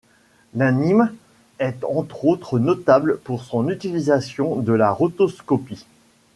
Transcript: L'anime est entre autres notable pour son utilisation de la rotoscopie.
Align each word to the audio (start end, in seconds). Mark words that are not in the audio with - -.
L'anime 0.55 1.13
est 1.59 1.83
entre 1.83 2.25
autres 2.25 2.57
notable 2.57 3.19
pour 3.23 3.43
son 3.43 3.69
utilisation 3.69 4.55
de 4.55 4.73
la 4.73 4.89
rotoscopie. 4.89 5.85